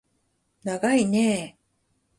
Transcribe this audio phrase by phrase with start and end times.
[0.63, 2.01] ながいねー